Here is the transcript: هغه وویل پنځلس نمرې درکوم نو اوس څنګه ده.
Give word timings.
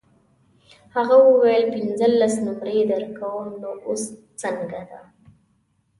هغه 0.95 1.15
وویل 1.27 1.63
پنځلس 1.75 2.33
نمرې 2.45 2.79
درکوم 2.91 3.47
نو 3.61 3.71
اوس 3.87 4.03
څنګه 4.41 4.81
ده. 4.89 5.01